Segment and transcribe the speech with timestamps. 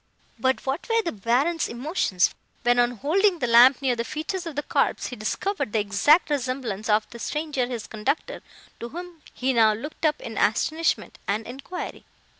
[0.39, 4.55] "But, what were the Baron's emotions, when, on holding the lamp near the features of
[4.55, 8.41] the corpse, he discovered the exact resemblance of the stranger his conductor,
[8.79, 12.03] to whom he now looked up in astonishment and enquiry?